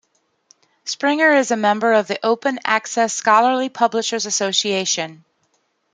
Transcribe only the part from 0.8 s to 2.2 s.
Springer is a member of the